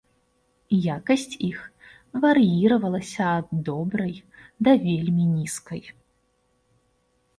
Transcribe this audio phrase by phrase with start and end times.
[0.95, 1.59] Якасць іх
[2.23, 4.15] вар'іравалася ад добрай
[4.69, 5.83] да вельмі нізкай.